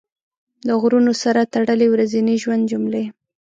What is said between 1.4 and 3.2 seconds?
تړلې ورځني ژوند جملې